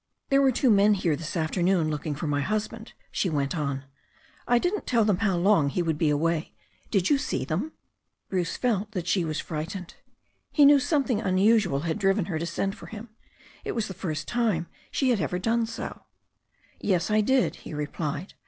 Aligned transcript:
"There 0.29 0.41
were 0.41 0.51
two 0.51 0.71
men 0.71 0.95
here 0.95 1.15
this 1.15 1.37
afternoon, 1.37 1.91
looking 1.91 2.15
for 2.15 2.25
my 2.25 2.41
husband," 2.41 2.93
she 3.11 3.29
went 3.29 3.55
on. 3.55 3.85
"I 4.47 4.57
didn't 4.57 4.87
tell 4.87 5.05
them 5.05 5.17
how 5.19 5.37
long 5.37 5.69
he 5.69 5.83
would 5.83 5.99
be 5.99 6.09
away. 6.09 6.55
Did 6.89 7.11
you 7.11 7.19
see 7.19 7.45
them?" 7.45 7.73
Bruce 8.27 8.57
felt 8.57 8.93
that 8.93 9.05
she 9.05 9.23
was 9.23 9.39
frightened. 9.39 9.93
He 10.51 10.65
knew 10.65 10.79
something 10.79 11.21
unusual 11.21 11.81
had 11.81 11.99
driven 11.99 12.25
her 12.25 12.39
to 12.39 12.47
send 12.47 12.75
for 12.75 12.87
him. 12.87 13.09
It 13.63 13.73
was 13.73 13.87
the 13.87 13.93
first 13.93 14.27
time 14.27 14.65
she 14.89 15.11
had 15.11 15.21
ever 15.21 15.37
done 15.37 15.67
so. 15.67 16.05
"Yes, 16.79 17.11
I 17.11 17.21
did," 17.21 17.57
he 17.57 17.71
replied. 17.71 18.33